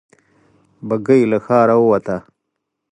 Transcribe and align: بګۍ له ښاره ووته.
بګۍ 0.87 1.21
له 1.31 1.37
ښاره 1.45 1.75
ووته. 1.79 2.17